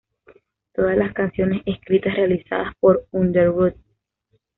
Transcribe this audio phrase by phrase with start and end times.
[0.73, 3.75] Todas las canciones escritas y realizadas por Underoath.